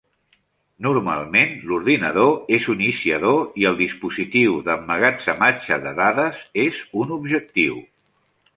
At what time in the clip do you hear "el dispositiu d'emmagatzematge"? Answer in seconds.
3.73-5.81